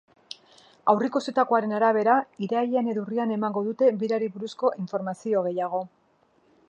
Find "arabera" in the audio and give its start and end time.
1.79-2.15